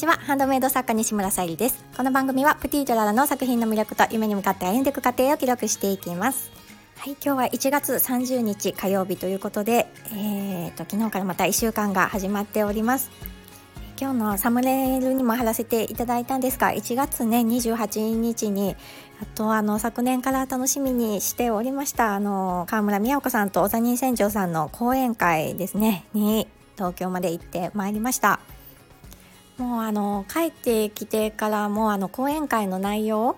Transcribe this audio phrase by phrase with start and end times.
[0.00, 0.14] ちは。
[0.14, 1.84] ハンドメイド作家西村さゆりです。
[1.94, 6.50] この番組はプティとララの作品の魅力と夢に向かって歩んでいく過程を記録していきます。
[6.96, 13.10] はい今日は1月30日火曜日ということでえーと昨日からまた1週間が始まっております。
[14.00, 18.76] 今日のサムネイルにも貼らせていただいたんですが1月ね28日に
[19.22, 28.40] あとあの昨年から楽しみにしておりましたあの川村美和子さんと小座人船長さんの講演会ですねに東京まで行ってまいりました。
[29.60, 33.36] もうあの帰ってきてからもあの講演会の内容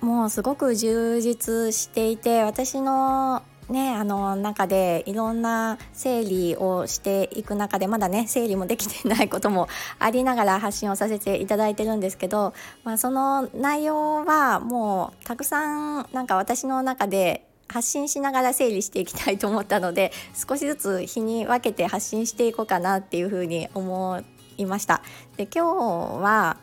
[0.00, 9.68] もうすごく充実していて私のねあの中でいろんな整理をしていく中でまだね整理もできてないことも
[10.00, 25.02] ありながら発信をさせていただいてるんですけど、まあ、その内容はもうたくさんなんか私の中で発信しながら整理していきたいと思ったので少しずつ日に分けて発信していこうかなっていうふうに思っていました。
[25.36, 26.56] で今日は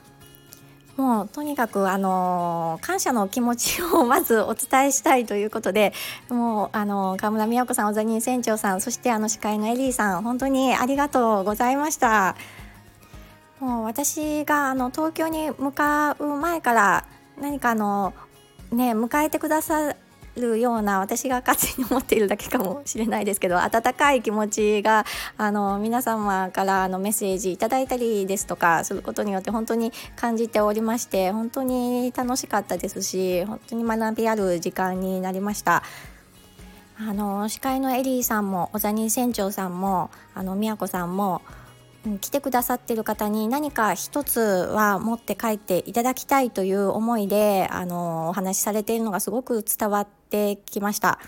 [0.96, 5.92] もうとにかくあの感謝の気持ちをまずお伝えしたいということで
[6.30, 12.36] もうあの川村美和子さん小座人船長さんそしてあの司会のエリーさん本当にありがとうございました。
[13.60, 17.06] もう私があの東京に向かう前から
[17.40, 18.14] 何かあの
[18.72, 19.96] ね迎えてくださ
[20.36, 25.06] るような私が勝手に思っているだけかもしれないですけど温かい気持ちが
[25.38, 35.84] あの皆様からのメッセージいただいたりですとかすることによって本当に感じておりまして本当に楽しかったですし本当に学びある時間になりました。
[36.96, 41.42] あの司会のエリーさんも小座人船長さんもあの宮子さんも
[42.20, 51.20] 来てくださってる方に何か一つは持って帰っていただきたいという思いであのお話しされているのがすごく伝わってきました。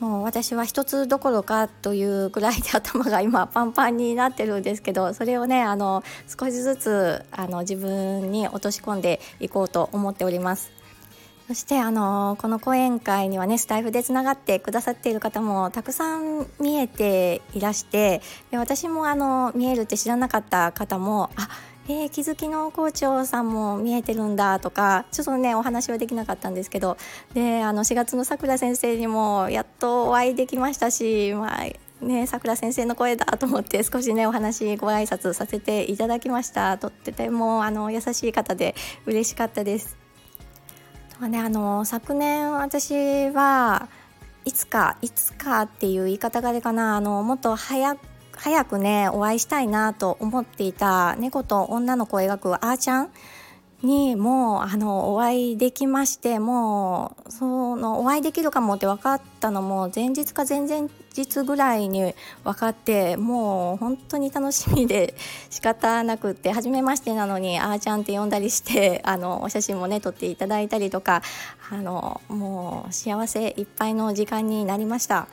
[0.00, 10.81] もう私は一つどころかというくらいで頭が今パンパンになってるんですけどそれをねあの少しずつあの自分に落とし込んでいこうと思っております。
[11.52, 21.50] そしてあのこの講演会にはねスタイフでつながってくださっている方もたくさん見えていらしてで私もあの見えるって知らなかった方もあ
[21.88, 26.96] えー、気づきの校長さんも見えてるんだとかちょっとねお話はできなかったんですけど
[27.34, 31.66] であの4月のさくら先生にもやっとお会いできましたしまあ
[32.02, 38.74] ねさくら先生の声だと思って少しねお話ご挨拶させていただきましたとってもあの優しい方で
[39.04, 40.01] 嬉しかったです。
[41.20, 43.88] ね、あの昨年私は
[44.44, 47.96] いつかいつかっていう言い方がでかなあのもっと早
[48.32, 53.10] 早くねお会いしたいなと思っていた猫と女の子を描くあーちゃん
[53.82, 62.14] にもうあのお会いできましてもうそのお会いできるかもって分かったのも前日か前々日ぐらいに
[62.44, 65.14] 分かってもう本当に楽しみで
[65.50, 71.22] 仕方なくって初めましてなのにあーちゃんって呼んだりしてあのお写真もね撮っていただいたりとか
[71.70, 75.28] あのもう幸せいっぱいの時間になりました。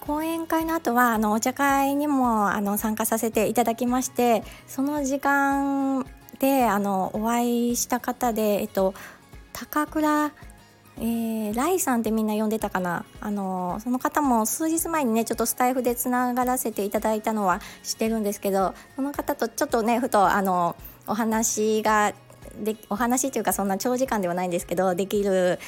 [0.00, 6.06] 講演会の後はあのお茶会にもあの参加させていただきましてその時間
[6.38, 8.94] であのお会いした方で、えっと、
[9.52, 10.32] 高倉
[10.96, 13.04] えー、ライさんってみんな呼んでたかな？
[13.20, 22.14] あのその方も数日前にねちょっとスタイフでつながらせていただいたのは知ってるんですけどその方とちょっとねふとあのお話が
[22.62, 25.58] でお話っていうかそんな長時間ではないんですけどできる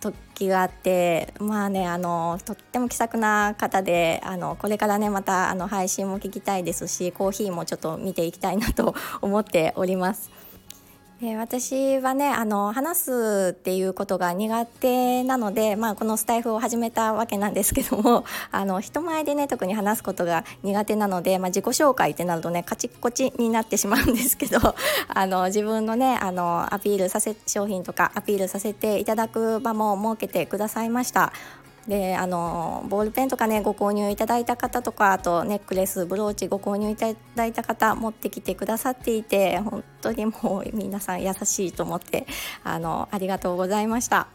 [0.00, 10.30] 時があってまあねあのとっても気さくな方であのこれからねまたあの配信も聞きたいですしコーヒーもちょっと見ていきたいなと思っております。
[11.24, 24.58] で私はねあの話すっていうことが苦手なので、まあ、このスタイフを始めたわけなんですけども あの人前でね特に話すことが苦手なので、まあ、自己紹介ってなるとねカチッコチになってしまうんですけど
[25.08, 31.32] あの自分のねあのアピールさせ商品とかアピールさせていただく場も設けてくださいました。
[31.88, 42.26] であのボールペンとかねご購入いただいた方とかあとネックレスブローチご購入いただいた方持ってきてくださっていて本当にもう皆さん優しいと思って
[42.62, 44.28] あのありがとうございました。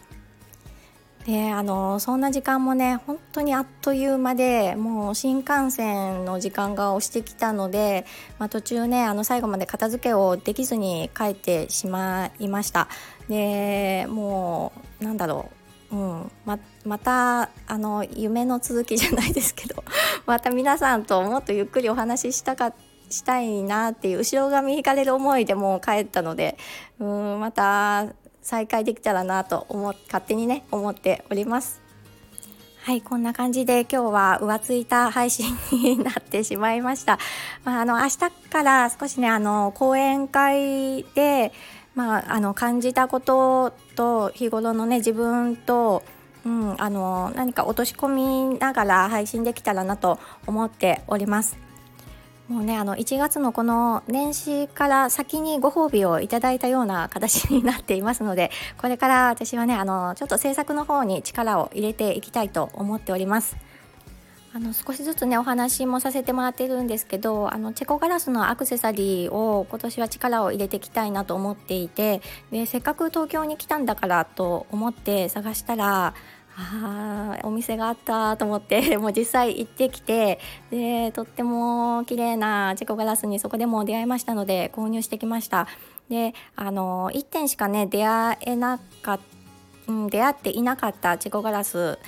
[1.25, 8.05] であのそんな時間もね本当にあっという間でもう新幹線の時間が押してきたので、
[8.39, 12.87] まあ、途中ねあの最後まで片付けをできずに帰ってしまいました
[13.27, 14.71] でも
[15.01, 15.58] うなんだろう
[15.91, 19.83] うん、ままたあの夢の続きじゃないですけど
[20.27, 22.73] また皆さんともっとゆっくりお話ししたか
[23.09, 26.57] したいなっていう後ろ髪引かれる思いでもう帰ったので
[26.99, 28.07] うんまた
[28.41, 31.89] 再会できたらなと思勝手にね思っております。
[32.81, 37.19] はいこんな感じで今日は浮ついた配信になってしまいました、
[37.63, 38.19] まあ、あの明日
[38.49, 41.51] から少しねあの講演会で
[41.99, 46.01] まあ、あの感じたことと日頃のね自分と、
[46.45, 50.17] うん、あの何か落とし込みながら配信できたらなと
[50.47, 51.57] 思っております。
[52.47, 63.57] もうねあの1月のこの年始から先にご褒美をいただいたような形になっていますのでこれから私はねあのちょっと制作の方に力を入れていきたいと思っております。
[64.51, 76.15] あの少しずつねお話もさせてもらってるんですけどあのチェコガラスのアクセサリーを今年は力を入れていきたいなと思っていてでせっかく東京に来たんだからと思って探したら
[76.57, 80.39] あお店があったと思って もう実際行ってきて
[80.71, 85.67] でとっても綺麗なチェコガラスにそこでも出会いましたので購入してきました。
[86.09, 89.39] であの1点しかね出会えなかった、
[90.09, 91.99] 出会っていなかったチェコガラス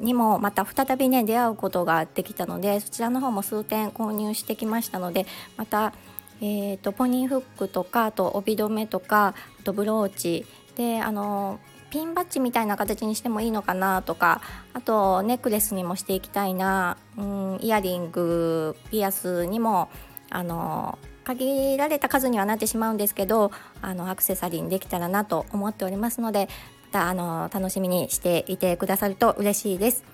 [0.00, 5.92] にもまた再びね出会うことができたのでそちらの方も数点購入してきましたのでまた
[6.40, 10.46] えーと、ポニーフックとかあと帯留めとかあとブローチ。
[10.76, 11.58] であの
[11.90, 14.42] ピンバッジみたいな形にしてもいいのかなとか
[14.74, 19.88] あとネックレスにもしていきたいな、うん、イヤリングピアスにも
[20.30, 23.50] あの限られた数にはなってしまうんですけど
[23.80, 26.48] あのアクセサリーにできたらなと思っておりますので
[26.88, 30.04] たあの楽しみにしていてくださると嬉しいです。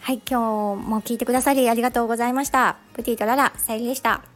[0.00, 2.78] はい、今日も聞いてくださりありがとうございました。
[2.94, 4.29] プティとララ、さゆりでした。